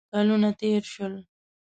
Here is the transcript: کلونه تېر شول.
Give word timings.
کلونه 0.13 0.49
تېر 0.59 0.83
شول. 0.93 1.13